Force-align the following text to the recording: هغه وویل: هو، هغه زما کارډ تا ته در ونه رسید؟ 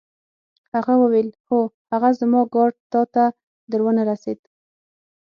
هغه 0.73 0.93
وویل: 1.01 1.29
هو، 1.49 1.59
هغه 1.91 2.09
زما 2.19 2.41
کارډ 2.53 2.75
تا 2.93 3.01
ته 3.13 3.23
در 3.71 3.81
ونه 3.85 4.03
رسید؟ 4.11 4.39